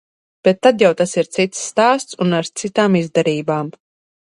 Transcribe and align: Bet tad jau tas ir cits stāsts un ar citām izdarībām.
Bet 0.45 0.61
tad 0.67 0.79
jau 0.83 0.89
tas 1.01 1.13
ir 1.23 1.29
cits 1.37 1.61
stāsts 1.67 2.19
un 2.27 2.35
ar 2.39 2.51
citām 2.63 2.99
izdarībām. 3.03 3.73